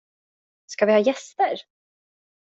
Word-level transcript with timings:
Ska 0.65 0.85
vi 0.85 0.91
ha 0.91 0.99
gäster? 0.99 1.57